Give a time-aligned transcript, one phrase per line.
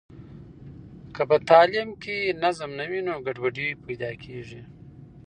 [1.15, 4.61] که په تعلیم کې نظم نه وي نو ګډوډي پیدا کېږي.